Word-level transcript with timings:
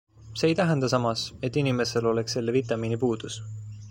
See 0.39 0.47
ei 0.53 0.55
tähenda 0.59 0.87
samas, 0.93 1.25
et 1.49 1.59
inimesel 1.63 2.09
oleks 2.13 2.37
selle 2.39 2.57
vitamiini 2.59 2.99
puudus. 3.05 3.37